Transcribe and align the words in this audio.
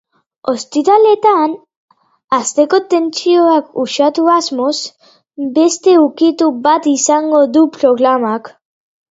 Ostiraletan, 0.51 1.51
asteko 2.37 2.79
tentsioak 2.93 3.69
uxatu 3.83 4.25
asmoz, 4.37 4.73
beste 5.59 5.95
ukitu 6.07 6.51
bat 6.67 6.91
izango 6.95 7.45
du 7.59 7.65
programak. 7.79 8.53